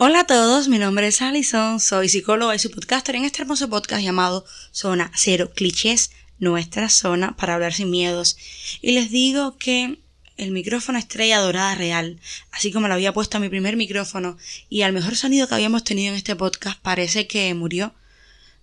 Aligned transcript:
Hola 0.00 0.20
a 0.20 0.26
todos, 0.28 0.68
mi 0.68 0.78
nombre 0.78 1.08
es 1.08 1.20
Alison, 1.22 1.80
soy 1.80 2.08
psicóloga 2.08 2.54
y 2.54 2.60
su 2.60 2.70
podcaster 2.70 3.16
en 3.16 3.24
este 3.24 3.42
hermoso 3.42 3.68
podcast 3.68 4.00
llamado 4.00 4.44
Zona 4.70 5.10
Cero 5.16 5.50
Clichés, 5.52 6.12
nuestra 6.38 6.88
zona 6.88 7.34
para 7.36 7.54
hablar 7.54 7.74
sin 7.74 7.90
miedos. 7.90 8.36
Y 8.80 8.92
les 8.92 9.10
digo 9.10 9.56
que 9.58 9.98
el 10.36 10.52
micrófono 10.52 11.00
estrella 11.00 11.40
dorada 11.40 11.74
real, 11.74 12.20
así 12.52 12.70
como 12.70 12.86
lo 12.86 12.94
había 12.94 13.12
puesto 13.12 13.38
a 13.38 13.40
mi 13.40 13.48
primer 13.48 13.76
micrófono 13.76 14.38
y 14.70 14.82
al 14.82 14.92
mejor 14.92 15.16
sonido 15.16 15.48
que 15.48 15.56
habíamos 15.56 15.82
tenido 15.82 16.12
en 16.12 16.16
este 16.16 16.36
podcast, 16.36 16.78
parece 16.80 17.26
que 17.26 17.52
murió. 17.54 17.92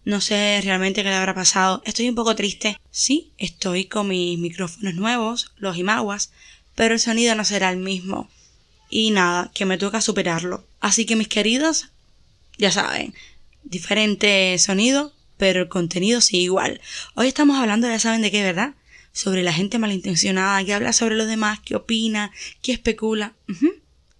No 0.06 0.22
sé 0.22 0.62
realmente 0.64 1.04
qué 1.04 1.10
le 1.10 1.16
habrá 1.16 1.36
pasado. 1.36 1.84
Estoy 1.86 2.08
un 2.08 2.16
poco 2.16 2.38
triste. 2.38 2.80
Sí, 2.92 3.34
estoy 3.38 3.90
con 3.90 4.08
mis 4.08 4.40
micrófonos 4.40 4.94
nuevos, 4.94 5.52
los 5.58 5.76
Imaguas, 5.76 6.32
pero 6.76 6.94
el 6.94 7.02
sonido 7.02 7.36
no 7.36 7.44
será 7.44 7.72
el 7.72 7.78
mismo. 7.78 8.30
Y 8.90 9.12
nada, 9.12 9.52
que 9.54 9.66
me 9.66 9.78
toca 9.78 10.02
superarlo. 10.02 10.64
Así 10.80 11.06
que 11.06 11.16
mis 11.16 11.28
queridos, 11.28 11.90
ya 12.58 12.72
saben, 12.72 13.14
diferente 13.64 14.58
sonido, 14.60 15.12
pero 15.38 15.62
el 15.62 15.70
contenido 15.70 16.22
sí 16.22 16.38
igual. 16.38 16.82
Hoy 17.16 17.28
estamos 17.28 17.58
hablando, 17.58 17.88
ya 17.88 18.00
saben 18.00 18.22
de 18.22 18.32
qué, 18.32 18.44
¿verdad? 18.44 18.74
Sobre 19.12 19.44
la 19.44 19.54
gente 19.54 19.80
malintencionada, 19.80 20.64
que 20.64 20.74
habla 20.74 20.94
sobre 20.94 21.16
los 21.16 21.28
demás, 21.28 21.60
que 21.60 21.76
opina, 21.76 22.32
que 22.62 22.72
especula. 22.74 23.34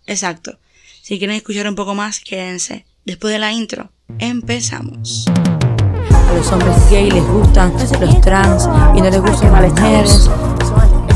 Exacto. 0.06 0.58
Si 1.02 1.18
quieren 1.18 1.36
escuchar 1.36 1.68
un 1.68 1.76
poco 1.76 1.96
más, 1.96 2.20
quédense. 2.20 2.86
Después 3.06 3.32
de 3.32 3.40
la 3.40 3.52
intro, 3.52 3.92
empezamos. 4.18 5.26
A 5.30 6.34
los 6.34 6.52
hombres 6.52 6.76
gay 6.90 7.12
les 7.12 7.24
gustan 7.24 7.74
los 7.74 8.22
trans 8.22 8.68
y 8.98 9.02
no 9.02 9.10
les 9.10 9.22
gustan 9.22 10.55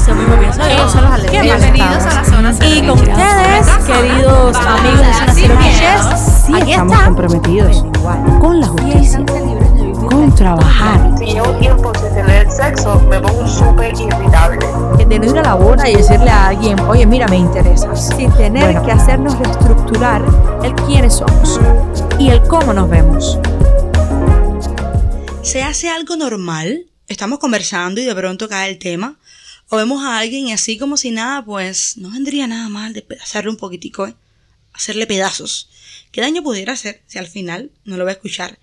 ellos 0.09 0.91
son 0.91 1.03
los 1.03 1.31
Bienvenidos 1.31 2.05
a 2.05 2.13
la 2.13 2.23
zona 2.23 2.53
Y 2.65 2.81
con 2.81 2.91
ustedes, 2.91 3.67
queridos 3.85 4.57
amigos 4.57 4.99
de 4.99 5.13
Zona 5.13 5.33
Cero 5.33 5.55
sí 6.45 6.71
estamos 6.71 6.99
comprometidos 7.01 7.85
con 8.39 8.59
la 8.59 8.67
justicia, 8.67 9.23
con 10.09 10.35
trabajar. 10.35 11.15
Si 11.17 11.25
llevo 11.25 11.51
tiempo 11.57 11.91
sin 11.99 12.13
tener 12.13 12.49
sexo, 12.49 12.99
me 13.09 13.19
pongo 13.19 13.47
súper 13.47 13.93
irritable. 13.93 14.65
De 14.97 15.19
no 15.19 15.25
ir 15.25 15.39
a 15.39 15.43
la 15.43 15.53
boda 15.55 15.89
y 15.89 15.95
decirle 15.95 16.29
a 16.29 16.47
alguien, 16.47 16.79
oye, 16.81 17.05
mira, 17.05 17.27
me 17.27 17.37
interesas. 17.37 18.09
Sin 18.15 18.31
tener 18.33 18.81
que 18.81 18.91
hacernos 18.91 19.37
reestructurar 19.37 20.21
el 20.63 20.73
quiénes 20.75 21.15
somos 21.15 21.59
y 22.17 22.29
el 22.29 22.41
cómo 22.43 22.73
nos 22.73 22.89
vemos. 22.89 23.39
¿Se 25.41 25.63
hace 25.63 25.89
algo 25.89 26.15
normal? 26.15 26.85
Estamos 27.07 27.39
conversando 27.39 28.01
y 28.01 28.05
de 28.05 28.15
pronto 28.15 28.47
cae 28.47 28.69
el 28.69 28.77
tema 28.77 29.15
o 29.69 29.77
vemos 29.77 30.03
a 30.03 30.17
alguien 30.17 30.47
y 30.47 30.53
así 30.53 30.77
como 30.77 30.97
si 30.97 31.11
nada, 31.11 31.45
pues 31.45 31.97
no 31.97 32.11
vendría 32.11 32.47
nada 32.47 32.69
mal 32.69 32.93
de 32.93 33.05
hacerle 33.21 33.51
un 33.51 33.57
poquitico, 33.57 34.07
¿eh? 34.07 34.15
Hacerle 34.73 35.07
pedazos. 35.07 35.69
¿Qué 36.11 36.21
daño 36.21 36.41
pudiera 36.41 36.73
hacer 36.73 37.03
si 37.07 37.19
al 37.19 37.27
final 37.27 37.71
no 37.85 37.97
lo 37.97 38.03
va 38.03 38.11
a 38.11 38.13
escuchar? 38.13 38.57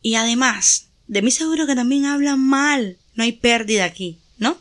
Y 0.00 0.14
además, 0.14 0.86
de 1.08 1.22
mí 1.22 1.30
seguro 1.30 1.66
que 1.66 1.74
también 1.74 2.06
hablan 2.06 2.40
mal. 2.40 2.96
No 3.14 3.24
hay 3.24 3.32
pérdida 3.32 3.84
aquí, 3.84 4.18
¿no? 4.38 4.58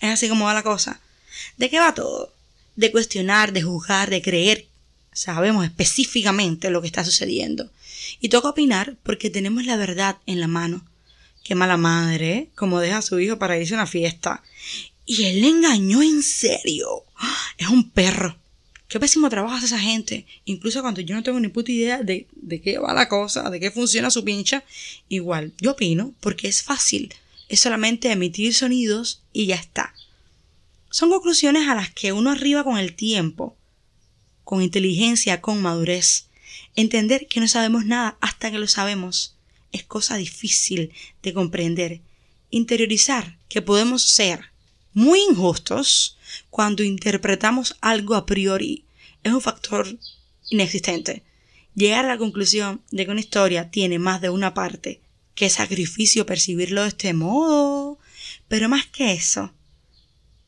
Es 0.00 0.10
así 0.10 0.28
como 0.28 0.46
va 0.46 0.54
la 0.54 0.62
cosa. 0.62 1.00
¿De 1.56 1.68
qué 1.68 1.78
va 1.78 1.94
todo? 1.94 2.32
De 2.76 2.90
cuestionar, 2.90 3.52
de 3.52 3.62
juzgar, 3.62 4.08
de 4.10 4.22
creer. 4.22 4.66
Sabemos 5.12 5.64
específicamente 5.64 6.70
lo 6.70 6.80
que 6.80 6.86
está 6.86 7.04
sucediendo. 7.04 7.70
Y 8.20 8.28
toca 8.28 8.50
opinar 8.50 8.96
porque 9.02 9.30
tenemos 9.30 9.66
la 9.66 9.76
verdad 9.76 10.18
en 10.26 10.40
la 10.40 10.46
mano. 10.46 10.84
Qué 11.44 11.54
mala 11.54 11.76
madre, 11.76 12.34
¿eh? 12.34 12.50
Como 12.54 12.80
deja 12.80 12.98
a 12.98 13.02
su 13.02 13.18
hijo 13.18 13.38
para 13.38 13.58
irse 13.58 13.74
a 13.74 13.78
una 13.78 13.86
fiesta. 13.86 14.42
Y 15.10 15.24
él 15.24 15.40
le 15.40 15.48
engañó 15.48 16.02
en 16.02 16.22
serio. 16.22 17.04
Es 17.56 17.68
un 17.68 17.88
perro. 17.90 18.36
Qué 18.88 19.00
pésimo 19.00 19.30
trabajo 19.30 19.56
hace 19.56 19.64
esa 19.64 19.78
gente. 19.78 20.26
Incluso 20.44 20.82
cuando 20.82 21.00
yo 21.00 21.14
no 21.14 21.22
tengo 21.22 21.40
ni 21.40 21.48
puta 21.48 21.72
idea 21.72 22.02
de, 22.02 22.26
de 22.36 22.60
qué 22.60 22.78
va 22.78 22.92
la 22.92 23.08
cosa, 23.08 23.48
de 23.48 23.58
qué 23.58 23.70
funciona 23.70 24.10
su 24.10 24.22
pincha. 24.22 24.64
Igual, 25.08 25.54
yo 25.62 25.70
opino 25.72 26.12
porque 26.20 26.46
es 26.46 26.62
fácil. 26.62 27.14
Es 27.48 27.60
solamente 27.60 28.12
emitir 28.12 28.52
sonidos 28.52 29.22
y 29.32 29.46
ya 29.46 29.56
está. 29.56 29.94
Son 30.90 31.08
conclusiones 31.08 31.68
a 31.68 31.74
las 31.74 31.90
que 31.90 32.12
uno 32.12 32.30
arriba 32.30 32.62
con 32.62 32.76
el 32.76 32.94
tiempo, 32.94 33.56
con 34.44 34.60
inteligencia, 34.60 35.40
con 35.40 35.62
madurez. 35.62 36.26
Entender 36.76 37.28
que 37.28 37.40
no 37.40 37.48
sabemos 37.48 37.86
nada 37.86 38.18
hasta 38.20 38.50
que 38.50 38.58
lo 38.58 38.68
sabemos 38.68 39.34
es 39.72 39.84
cosa 39.84 40.16
difícil 40.16 40.92
de 41.22 41.32
comprender. 41.32 42.00
Interiorizar 42.50 43.38
que 43.48 43.62
podemos 43.62 44.02
ser 44.02 44.50
muy 44.92 45.20
injustos 45.30 46.18
cuando 46.50 46.82
interpretamos 46.82 47.76
algo 47.80 48.14
a 48.14 48.26
priori 48.26 48.84
es 49.22 49.32
un 49.32 49.40
factor 49.40 49.98
inexistente. 50.50 51.22
Llegar 51.74 52.04
a 52.04 52.08
la 52.08 52.18
conclusión 52.18 52.82
de 52.90 53.04
que 53.04 53.10
una 53.10 53.20
historia 53.20 53.70
tiene 53.70 53.98
más 53.98 54.20
de 54.20 54.30
una 54.30 54.54
parte, 54.54 55.00
qué 55.34 55.48
sacrificio 55.48 56.26
percibirlo 56.26 56.82
de 56.82 56.88
este 56.88 57.12
modo. 57.14 57.98
Pero 58.48 58.68
más 58.68 58.86
que 58.86 59.12
eso, 59.12 59.52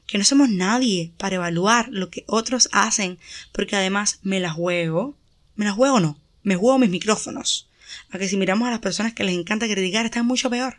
que 0.07 0.19
no 0.19 0.25
somos 0.25 0.49
nadie 0.49 1.13
para 1.17 1.37
evaluar 1.37 1.89
lo 1.91 2.11
que 2.11 2.25
otros 2.27 2.69
hacen, 2.73 3.19
porque 3.53 3.77
además 3.77 4.19
me 4.23 4.41
la 4.41 4.51
juego, 4.51 5.15
me 5.55 5.65
la 5.65 5.73
juego 5.73 6.01
no, 6.01 6.19
me 6.43 6.57
juego 6.57 6.79
mis 6.79 6.91
micrófonos. 6.91 7.69
A 8.11 8.19
que 8.19 8.29
si 8.29 8.37
miramos 8.37 8.67
a 8.67 8.73
las 8.73 8.81
personas 8.81 9.15
que 9.15 9.25
les 9.25 9.37
encanta 9.37 9.69
criticar 9.69 10.07
están 10.07 10.27
mucho 10.27 10.51
peor 10.51 10.79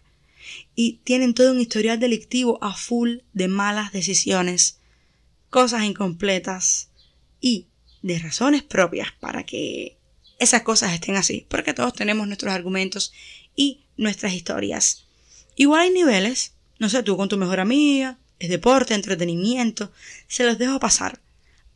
y 0.76 1.00
tienen 1.04 1.34
todo 1.34 1.52
un 1.52 1.62
historial 1.62 2.00
delictivo 2.00 2.58
a 2.62 2.74
full 2.76 3.18
de 3.34 3.48
malas 3.48 3.92
decisiones, 3.92 4.80
cosas 5.50 5.84
incompletas 5.84 6.90
y 7.40 7.68
de 8.02 8.20
razones 8.20 8.64
propias 8.64 9.12
para 9.20 9.46
que 9.46 9.98
esas 10.40 10.64
cosas 10.64 10.94
estén 10.94 11.16
así, 11.16 11.46
porque 11.50 11.74
todos 11.74 11.94
tenemos 11.94 12.28
nuestros 12.28 12.54
argumentos 12.54 13.14
y 13.56 13.82
nuestras 13.98 14.34
historias. 14.34 15.06
Igual 15.56 15.82
hay 15.82 15.92
niveles, 15.92 16.54
no 16.80 16.90
sé, 16.90 17.04
tú 17.04 17.16
con 17.18 17.30
tu 17.30 17.38
mejor 17.38 17.60
amiga, 17.60 18.18
es 18.40 18.50
deporte, 18.50 18.96
entretenimiento, 18.96 19.92
se 20.28 20.44
los 20.44 20.58
dejo 20.58 20.80
pasar. 20.80 21.22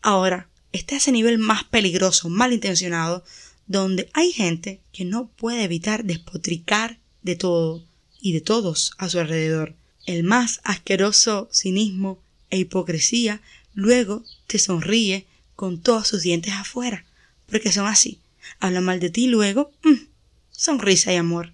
Ahora, 0.01 0.49
está 0.71 0.95
ese 0.95 1.11
nivel 1.11 1.37
más 1.37 1.63
peligroso, 1.63 2.27
malintencionado, 2.27 3.23
donde 3.67 4.09
hay 4.13 4.31
gente 4.31 4.81
que 4.91 5.05
no 5.05 5.27
puede 5.27 5.63
evitar 5.63 6.03
despotricar 6.03 6.99
de 7.21 7.35
todo, 7.35 7.83
y 8.25 8.31
de 8.31 8.41
todos 8.41 8.93
a 8.97 9.07
su 9.07 9.19
alrededor. 9.19 9.75
El 10.07 10.23
más 10.23 10.59
asqueroso 10.63 11.47
cinismo 11.53 12.19
e 12.49 12.57
hipocresía 12.57 13.39
luego 13.75 14.23
te 14.47 14.57
sonríe 14.57 15.27
con 15.55 15.79
todos 15.79 16.07
sus 16.07 16.23
dientes 16.23 16.53
afuera, 16.53 17.05
porque 17.47 17.71
son 17.71 17.85
así. 17.85 18.17
Hablan 18.59 18.83
mal 18.83 18.99
de 18.99 19.11
ti 19.11 19.27
luego, 19.27 19.71
mm, 19.83 20.07
sonrisa 20.49 21.13
y 21.13 21.17
amor. 21.17 21.51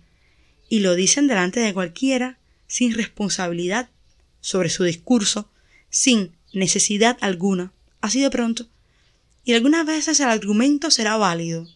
Y 0.69 0.79
lo 0.79 0.95
dicen 0.95 1.27
delante 1.27 1.59
de 1.59 1.73
cualquiera, 1.73 2.37
sin 2.67 2.93
responsabilidad 2.93 3.89
sobre 4.39 4.69
su 4.69 4.85
discurso, 4.85 5.49
sin 5.89 6.31
necesidad 6.53 7.17
alguna, 7.19 7.73
así 7.99 8.21
de 8.21 8.29
pronto. 8.29 8.65
Y 9.43 9.55
algunas 9.55 9.85
veces 9.85 10.21
el 10.21 10.29
argumento 10.29 10.89
será 10.89 11.17
válido, 11.17 11.67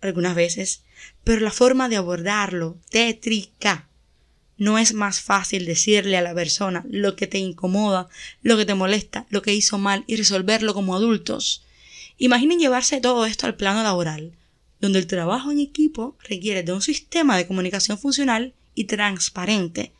algunas 0.00 0.36
veces, 0.36 0.82
pero 1.24 1.40
la 1.40 1.50
forma 1.50 1.88
de 1.88 1.96
abordarlo, 1.96 2.78
tétrica, 2.90 3.87
no 4.58 4.76
es 4.76 4.92
más 4.92 5.20
fácil 5.20 5.64
decirle 5.64 6.16
a 6.16 6.22
la 6.22 6.34
persona 6.34 6.84
lo 6.90 7.16
que 7.16 7.28
te 7.28 7.38
incomoda, 7.38 8.08
lo 8.42 8.56
que 8.56 8.66
te 8.66 8.74
molesta, 8.74 9.26
lo 9.30 9.40
que 9.40 9.54
hizo 9.54 9.78
mal 9.78 10.04
y 10.06 10.16
resolverlo 10.16 10.74
como 10.74 10.94
adultos. 10.94 11.62
Imaginen 12.18 12.58
llevarse 12.58 13.00
todo 13.00 13.24
esto 13.24 13.46
al 13.46 13.54
plano 13.54 13.82
laboral, 13.84 14.32
donde 14.80 14.98
el 14.98 15.06
trabajo 15.06 15.52
en 15.52 15.60
equipo 15.60 16.16
requiere 16.28 16.64
de 16.64 16.72
un 16.72 16.82
sistema 16.82 17.36
de 17.36 17.46
comunicación 17.46 17.98
funcional 17.98 18.52
y 18.74 18.84
transparente, 18.84 19.92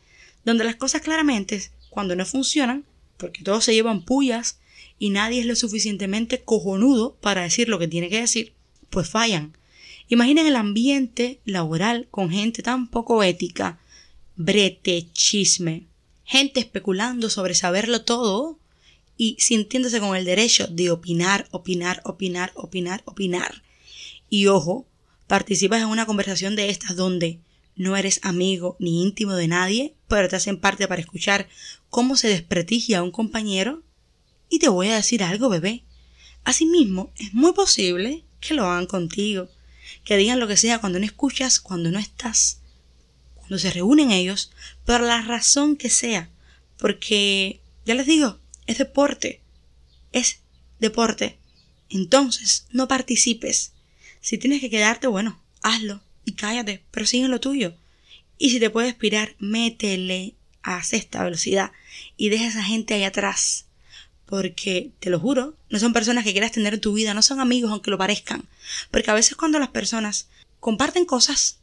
donde 0.43 0.65
las 0.65 0.75
cosas 0.75 1.01
claramente, 1.01 1.71
cuando 1.89 2.15
no 2.15 2.25
funcionan, 2.25 2.85
porque 3.17 3.43
todos 3.43 3.63
se 3.63 3.73
llevan 3.73 4.03
pullas 4.03 4.59
y 4.97 5.09
nadie 5.09 5.39
es 5.39 5.45
lo 5.45 5.55
suficientemente 5.55 6.41
cojonudo 6.41 7.15
para 7.21 7.43
decir 7.43 7.69
lo 7.69 7.79
que 7.79 7.87
tiene 7.87 8.09
que 8.09 8.21
decir, 8.21 8.53
pues 8.89 9.09
fallan. 9.09 9.57
Imaginen 10.09 10.47
el 10.47 10.55
ambiente 10.55 11.39
laboral 11.45 12.07
con 12.11 12.29
gente 12.29 12.61
tan 12.61 12.87
poco 12.87 13.23
ética, 13.23 13.79
brete, 14.39 15.11
chisme, 15.11 15.87
gente 16.23 16.61
especulando 16.61 17.29
sobre 17.29 17.55
saberlo 17.55 18.05
todo 18.05 18.57
y 19.17 19.35
sintiéndose 19.37 19.99
con 19.99 20.15
el 20.15 20.23
derecho 20.23 20.65
de 20.67 20.91
opinar, 20.91 21.49
opinar, 21.51 21.99
opinar, 22.05 22.53
opinar, 22.55 23.03
opinar. 23.03 23.63
Y 24.29 24.47
ojo, 24.47 24.87
participas 25.27 25.81
en 25.81 25.89
una 25.89 26.05
conversación 26.05 26.55
de 26.55 26.69
estas 26.69 26.95
donde 26.95 27.41
no 27.75 27.97
eres 27.97 28.21
amigo 28.23 28.77
ni 28.79 29.03
íntimo 29.03 29.35
de 29.35 29.49
nadie, 29.49 29.95
pero 30.07 30.29
te 30.29 30.37
hacen 30.37 30.57
parte 30.57 30.87
para 30.87 31.01
escuchar 31.01 31.49
cómo 31.89 32.15
se 32.15 32.29
desprestigia 32.29 32.99
a 32.99 33.03
un 33.03 33.11
compañero. 33.11 33.83
Y 34.49 34.59
te 34.59 34.69
voy 34.69 34.87
a 34.87 34.95
decir 34.95 35.21
algo, 35.21 35.49
bebé. 35.49 35.83
Asimismo, 36.45 37.11
es 37.17 37.33
muy 37.33 37.51
posible 37.51 38.23
que 38.39 38.53
lo 38.53 38.63
hagan 38.65 38.85
contigo, 38.85 39.49
que 40.05 40.15
digan 40.15 40.39
lo 40.39 40.47
que 40.47 40.55
sea 40.55 40.79
cuando 40.79 40.97
no 40.97 41.05
escuchas, 41.05 41.59
cuando 41.59 41.91
no 41.91 41.99
estás 41.99 42.59
cuando 43.49 43.63
se 43.63 43.71
reúnen 43.71 44.11
ellos, 44.11 44.51
por 44.85 45.01
la 45.01 45.23
razón 45.23 45.75
que 45.75 45.89
sea, 45.89 46.29
porque, 46.77 47.59
ya 47.83 47.95
les 47.95 48.05
digo, 48.05 48.37
es 48.67 48.77
deporte, 48.77 49.41
es 50.11 50.41
deporte. 50.79 51.39
Entonces, 51.89 52.67
no 52.71 52.87
participes. 52.87 53.73
Si 54.21 54.37
tienes 54.37 54.61
que 54.61 54.69
quedarte, 54.69 55.07
bueno, 55.07 55.41
hazlo 55.63 55.99
y 56.25 56.33
cállate, 56.33 56.83
pero 56.91 57.07
sigue 57.07 57.27
lo 57.27 57.39
tuyo. 57.39 57.73
Y 58.37 58.51
si 58.51 58.59
te 58.59 58.69
puedes 58.69 58.93
pirar, 58.93 59.35
métele 59.39 60.35
a 60.61 60.83
sexta 60.83 61.23
velocidad 61.23 61.71
y 62.17 62.29
deja 62.29 62.45
a 62.45 62.49
esa 62.49 62.63
gente 62.63 62.93
ahí 62.93 63.03
atrás. 63.03 63.65
Porque, 64.27 64.91
te 64.99 65.09
lo 65.09 65.19
juro, 65.19 65.57
no 65.71 65.79
son 65.79 65.91
personas 65.91 66.23
que 66.23 66.33
quieras 66.33 66.51
tener 66.51 66.75
en 66.75 66.81
tu 66.81 66.93
vida, 66.93 67.15
no 67.15 67.23
son 67.23 67.39
amigos 67.39 67.71
aunque 67.71 67.89
lo 67.89 67.97
parezcan. 67.97 68.47
Porque 68.91 69.09
a 69.09 69.15
veces 69.15 69.35
cuando 69.35 69.57
las 69.57 69.69
personas 69.69 70.27
comparten 70.59 71.05
cosas, 71.05 71.58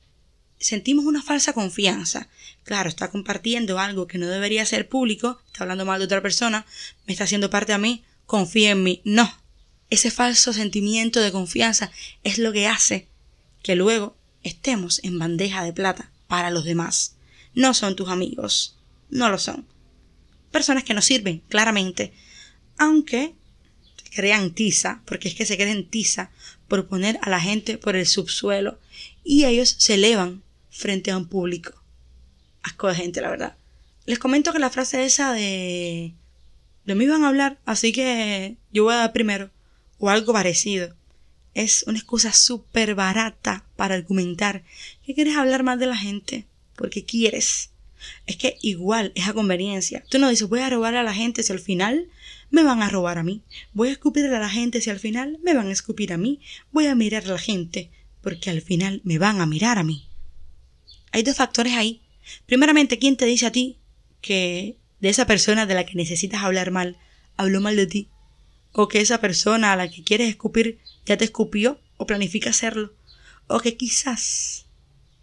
sentimos 0.59 1.05
una 1.05 1.23
falsa 1.23 1.53
confianza. 1.53 2.29
Claro, 2.65 2.89
está 2.89 3.11
compartiendo 3.11 3.79
algo 3.79 4.07
que 4.07 4.19
no 4.19 4.27
debería 4.27 4.67
ser 4.67 4.89
público, 4.89 5.41
está 5.47 5.65
hablando 5.65 5.85
mal 5.85 5.99
de 5.99 6.07
otra 6.07 6.23
persona, 6.23 6.67
me 7.07 7.13
está 7.13 7.25
haciendo 7.25 7.51
parte 7.51 7.73
a 7.73 7.79
mí, 7.79 8.05
confía 8.27 8.71
en 8.71 8.83
mí. 8.83 9.01
No. 9.05 9.33
Ese 9.89 10.11
falso 10.11 10.53
sentimiento 10.53 11.21
de 11.21 11.31
confianza 11.31 11.93
es 12.25 12.39
lo 12.39 12.53
que 12.53 12.67
hace 12.67 13.09
que 13.63 13.77
luego 13.77 14.17
estemos 14.43 15.01
en 15.05 15.19
bandeja 15.19 15.63
de 15.63 15.73
plata 15.73 16.11
para 16.27 16.51
los 16.51 16.65
demás. 16.65 17.17
No 17.55 17.75
son 17.75 17.97
tus 17.97 18.09
amigos. 18.09 18.77
No 19.11 19.29
lo 19.29 19.39
son. 19.39 19.67
Personas 20.51 20.85
que 20.85 20.95
no 20.95 21.03
sirven, 21.03 21.43
claramente. 21.49 22.13
Aunque 22.79 23.35
crean 24.15 24.51
tiza, 24.51 25.03
porque 25.05 25.29
es 25.29 25.35
que 25.35 25.47
se 25.47 25.57
creen 25.57 25.89
tiza 25.89 26.31
por 26.69 26.87
poner 26.89 27.19
a 27.23 27.31
la 27.31 27.41
gente 27.41 27.79
por 27.79 27.97
el 27.97 28.07
subsuelo 28.07 28.79
y 29.23 29.45
ellos 29.45 29.75
se 29.79 29.95
elevan 29.95 30.43
frente 30.77 31.11
a 31.11 31.17
un 31.17 31.29
público. 31.29 31.73
Asco 32.63 32.89
de 32.89 32.95
gente, 32.95 33.21
la 33.21 33.31
verdad. 33.31 33.57
Les 34.05 34.19
comento 34.19 34.53
que 34.53 34.59
la 34.59 34.71
frase 34.71 35.05
esa 35.05 35.33
de... 35.33 36.13
De 36.85 36.95
mí 36.95 37.07
van 37.07 37.25
a 37.25 37.29
hablar, 37.29 37.59
así 37.65 37.93
que 37.93 38.57
yo 38.73 38.85
voy 38.85 38.95
a 38.95 38.99
dar 38.99 39.13
primero. 39.13 39.51
O 39.99 40.09
algo 40.09 40.33
parecido. 40.33 40.95
Es 41.55 41.85
una 41.89 41.99
excusa 41.99 42.33
súper 42.33 42.95
barata 42.95 43.65
para 43.75 43.95
argumentar 43.95 44.63
que 45.05 45.15
quieres 45.15 45.37
hablar 45.37 45.65
más 45.65 45.81
de 45.81 45.87
la 45.87 45.97
gente. 45.97 46.47
Porque 46.77 47.05
quieres. 47.05 47.71
Es 48.27 48.37
que 48.37 48.59
igual 48.61 49.11
es 49.17 49.27
a 49.27 49.33
conveniencia. 49.33 50.05
Tú 50.09 50.19
no 50.19 50.29
dices 50.29 50.49
voy 50.49 50.61
a 50.61 50.71
robar 50.71 50.95
a 50.95 51.03
la 51.03 51.15
gente 51.15 51.43
si 51.43 51.53
al 51.53 51.59
final 51.59 52.09
me 52.51 52.63
van 52.63 52.83
a 52.83 52.89
robar 52.89 53.19
a 53.19 53.25
mí. 53.25 53.43
Voy 53.73 53.89
a 53.89 53.93
escupir 53.93 54.27
a 54.27 54.39
la 54.39 54.51
gente 54.51 54.81
si 54.81 54.91
al 54.91 55.01
final 55.01 55.39
me 55.43 55.55
van 55.55 55.69
a 55.69 55.73
escupir 55.73 56.13
a 56.13 56.19
mí. 56.19 56.41
Voy 56.71 56.87
a 56.87 56.95
mirar 56.95 57.25
a 57.25 57.33
la 57.33 57.39
gente 57.39 57.91
porque 58.21 58.51
al 58.51 58.61
final 58.61 59.01
me 59.05 59.19
van 59.19 59.41
a 59.41 59.47
mirar 59.47 59.79
a 59.79 59.83
mí. 59.83 60.09
Hay 61.17 61.23
dos 61.23 61.37
factores 61.37 61.73
ahí. 61.73 62.03
Primeramente, 62.45 62.99
¿quién 62.99 63.17
te 63.17 63.25
dice 63.25 63.47
a 63.47 63.51
ti 63.51 63.79
que 64.21 64.77
de 65.01 65.09
esa 65.09 65.27
persona 65.27 65.65
de 65.65 65.73
la 65.73 65.87
que 65.87 65.95
necesitas 65.95 66.43
hablar 66.43 66.71
mal, 66.73 66.99
habló 67.39 67.63
mal 67.63 67.75
de 67.75 67.87
ti? 67.87 68.11
O 68.73 68.89
que 68.89 69.01
esa 69.01 69.19
persona 69.19 69.73
a 69.73 69.77
la 69.77 69.91
que 69.91 70.05
quieres 70.05 70.29
escupir 70.29 70.79
ya 71.07 71.17
te 71.17 71.25
escupió 71.25 71.81
o 71.97 72.07
planifica 72.07 72.51
hacerlo. 72.51 72.93
O 73.47 73.61
que 73.61 73.79
quizás 73.79 74.67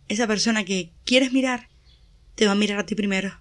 esa 0.07 0.25
persona 0.25 0.66
que 0.66 0.90
quieres 1.06 1.31
mirar 1.31 1.69
te 2.34 2.48
va 2.48 2.54
a 2.54 2.56
mirar 2.56 2.80
a 2.80 2.88
ti 2.88 2.95
primero. 2.95 3.40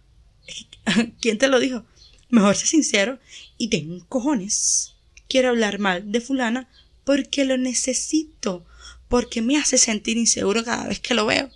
¿Quién 1.22 1.38
te 1.38 1.48
lo 1.48 1.58
dijo? 1.58 1.86
Mejor 2.28 2.54
sé 2.54 2.66
sincero 2.66 3.18
y 3.56 3.68
ten 3.68 4.00
cojones. 4.00 4.92
Quiero 5.26 5.48
hablar 5.48 5.78
mal 5.78 6.12
de 6.12 6.20
fulana 6.20 6.68
porque 7.04 7.46
lo 7.46 7.56
necesito, 7.56 8.66
porque 9.08 9.40
me 9.40 9.56
hace 9.56 9.78
sentir 9.78 10.18
inseguro 10.18 10.62
cada 10.62 10.86
vez 10.88 11.00
que 11.00 11.14
lo 11.14 11.24
veo, 11.24 11.50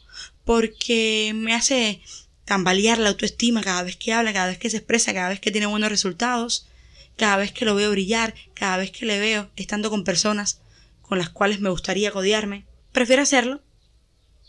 porque 0.47 1.33
me 1.35 1.55
hace 1.55 2.01
tambalear 2.45 2.99
la 2.99 3.09
autoestima 3.09 3.63
cada 3.63 3.83
vez 3.83 3.97
que 3.97 4.13
habla, 4.13 4.33
cada 4.33 4.47
vez 4.47 4.59
que 4.59 4.71
se 4.71 4.79
expresa, 4.79 5.13
cada 5.13 5.29
vez 5.29 5.41
que 5.41 5.51
tiene 5.51 5.67
buenos 5.67 5.91
resultados, 5.91 6.69
cada 7.17 7.37
vez 7.37 7.53
que 7.53 7.65
lo 7.65 7.75
veo 7.75 7.91
brillar, 7.91 8.33
cada 8.55 8.77
vez 8.77 8.93
que 8.93 9.05
le 9.05 9.19
veo 9.19 9.51
estando 9.57 9.91
con 9.91 10.05
personas 10.05 10.61
con 11.03 11.19
las 11.19 11.31
cuales 11.31 11.61
me 11.61 11.69
gustaría 11.69 12.13
codiarme. 12.13 12.65
Prefiero 12.93 13.23
hacerlo. 13.23 13.61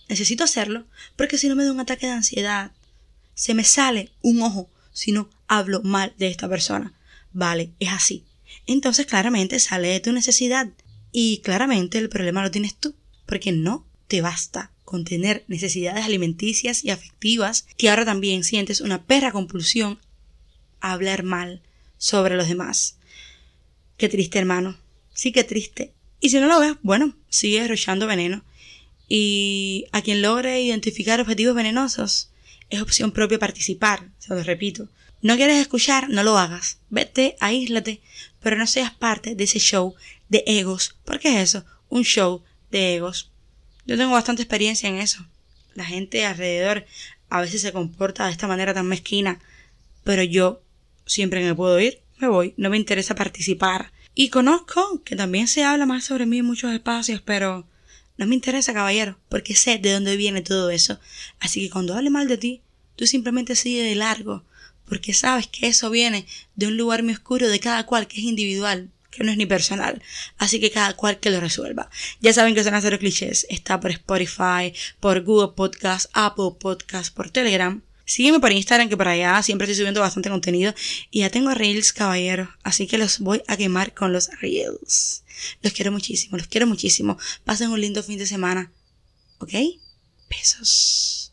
Necesito 0.08 0.44
hacerlo 0.44 0.86
porque 1.16 1.40
si 1.40 1.50
no 1.50 1.56
me 1.56 1.66
da 1.66 1.72
un 1.72 1.80
ataque 1.80 2.06
de 2.06 2.14
ansiedad. 2.14 2.72
Se 3.34 3.56
me 3.56 3.64
sale 3.64 4.12
un 4.22 4.42
ojo 4.44 4.70
si 4.94 5.12
no 5.12 5.30
hablo 5.48 5.82
mal 5.82 6.14
de 6.20 6.28
esta 6.28 6.48
persona. 6.48 6.94
Vale, 7.34 7.72
es 7.80 7.90
así. 7.90 8.24
Entonces 8.68 9.08
claramente 9.08 9.60
sale 9.60 9.88
de 9.88 10.00
tu 10.00 10.12
necesidad 10.12 10.68
y 11.12 11.40
claramente 11.40 11.98
el 11.98 12.10
problema 12.10 12.44
lo 12.44 12.52
tienes 12.52 12.76
tú 12.76 12.96
porque 13.26 13.52
no 13.52 13.88
te 14.08 14.22
basta 14.22 14.72
con 14.88 15.04
tener 15.04 15.44
necesidades 15.50 16.06
alimenticias 16.06 16.86
y 16.86 16.92
afectivas, 16.92 17.68
que 17.76 17.90
ahora 17.90 18.06
también 18.06 18.46
sientes 18.46 18.80
una 18.80 19.04
perra 19.04 19.34
compulsión 19.34 20.00
a 20.80 20.94
hablar 20.94 21.24
mal 21.24 21.62
sobre 21.98 22.38
los 22.38 22.48
demás. 22.48 22.96
Qué 23.98 24.08
triste, 24.08 24.40
hermano. 24.40 24.78
Sí, 25.14 25.34
qué 25.34 25.44
triste. 25.44 25.92
Y 26.22 26.30
si 26.30 26.40
no 26.40 26.48
lo 26.48 26.62
ves, 26.62 26.76
bueno, 26.84 27.18
sigue 27.28 27.64
derrochando 27.64 28.08
veneno. 28.08 28.46
Y 29.10 29.88
a 29.92 30.02
quien 30.02 30.22
logre 30.22 30.62
identificar 30.62 31.20
objetivos 31.20 31.54
venenosos, 31.54 32.32
es 32.70 32.82
opción 32.82 33.12
propia 33.12 33.40
participar, 33.40 34.08
se 34.20 34.34
lo 34.34 34.42
repito. 34.42 34.88
No 35.22 35.36
quieres 35.36 35.58
escuchar, 35.58 36.10
no 36.10 36.24
lo 36.24 36.38
hagas. 36.38 36.80
Vete, 36.90 37.36
aíslate, 37.42 38.00
pero 38.42 38.56
no 38.56 38.66
seas 38.66 38.94
parte 38.94 39.36
de 39.36 39.44
ese 39.44 39.60
show 39.60 39.96
de 40.30 40.46
egos. 40.48 40.96
¿Por 41.04 41.20
qué 41.20 41.42
es 41.42 41.50
eso? 41.50 41.66
Un 41.90 42.06
show 42.06 42.42
de 42.72 42.96
egos. 42.96 43.32
Yo 43.88 43.96
tengo 43.96 44.12
bastante 44.12 44.42
experiencia 44.42 44.90
en 44.90 44.98
eso. 44.98 45.26
La 45.74 45.86
gente 45.86 46.26
alrededor 46.26 46.86
a 47.30 47.40
veces 47.40 47.62
se 47.62 47.72
comporta 47.72 48.26
de 48.26 48.34
esta 48.34 48.48
manera 48.48 48.74
tan 48.74 48.86
mezquina, 48.86 49.40
pero 50.04 50.24
yo 50.24 50.62
siempre 51.06 51.40
que 51.40 51.48
me 51.48 51.56
puedo 51.56 51.80
ir, 51.80 52.02
me 52.20 52.28
voy, 52.28 52.54
no 52.58 52.70
me 52.70 52.76
interesa 52.76 53.16
participar. 53.16 53.94
Y 54.14 54.30
conozco 54.30 55.04
que 55.06 55.16
también 55.16 55.48
se 55.48 55.64
habla 55.64 55.86
más 55.86 56.04
sobre 56.04 56.26
mí 56.26 56.40
en 56.40 56.46
muchos 56.46 56.74
espacios, 56.74 57.22
pero 57.22 57.66
no 58.18 58.26
me 58.28 58.36
interesa, 58.36 58.74
caballero, 58.74 59.18
porque 59.30 59.56
sé 59.56 59.78
de 59.78 59.94
dónde 59.94 60.18
viene 60.18 60.42
todo 60.42 60.70
eso. 60.70 61.00
Así 61.40 61.62
que 61.62 61.70
cuando 61.70 61.96
hable 61.96 62.10
mal 62.10 62.28
de 62.28 62.38
ti, 62.38 62.62
tú 62.98 63.08
simplemente 63.08 63.56
sigue 63.56 63.84
de 63.84 63.96
largo, 63.96 64.44
porque 64.86 65.14
sabes 65.14 65.48
que 65.48 65.68
eso 65.68 65.90
viene 65.90 66.26
de 66.56 66.68
un 66.68 66.76
lugar 66.76 67.04
muy 67.04 67.14
oscuro 67.14 67.48
de 67.48 67.60
cada 67.62 67.86
cual, 67.86 68.08
que 68.08 68.18
es 68.18 68.24
individual 68.24 68.90
que 69.12 69.24
no 69.24 69.32
es 69.32 69.38
ni 69.38 69.46
personal. 69.46 70.02
Así 70.38 70.60
que 70.60 70.72
cada 70.72 70.96
cual 70.96 71.20
que 71.20 71.30
lo 71.30 71.40
resuelva. 71.40 71.90
Ya 72.20 72.34
saben 72.34 72.56
que 72.56 72.64
son 72.64 72.74
a 72.74 72.82
cero 72.82 73.00
clichés. 73.00 73.46
Está 73.50 73.80
por 73.80 73.92
Spotify, 73.92 74.74
por 75.00 75.22
Google 75.24 75.54
Podcast, 75.56 76.10
Apple 76.14 76.52
Podcast, 76.60 77.14
por 77.14 77.30
Telegram. 77.30 77.82
Sígueme 78.06 78.40
por 78.40 78.54
Instagram, 78.54 78.88
que 78.88 78.96
por 78.96 79.10
allá 79.10 79.44
siempre 79.44 79.66
estoy 79.66 79.76
subiendo 79.76 80.00
bastante 80.00 80.30
contenido. 80.30 80.74
Y 81.12 81.20
ya 81.20 81.30
tengo 81.30 81.54
Reels, 81.54 81.92
caballero. 81.92 82.50
Así 82.64 82.88
que 82.88 82.98
los 82.98 83.20
voy 83.20 83.44
a 83.48 83.58
quemar 83.58 83.94
con 83.94 84.14
los 84.14 84.30
Reels. 84.40 85.24
Los 85.62 85.74
quiero 85.74 85.92
muchísimo, 85.92 86.38
los 86.38 86.48
quiero 86.48 86.68
muchísimo. 86.68 87.18
Pasen 87.44 87.70
un 87.70 87.82
lindo 87.82 88.02
fin 88.04 88.18
de 88.18 88.26
semana. 88.26 88.72
¿Ok? 89.40 89.54
Besos. 90.30 91.27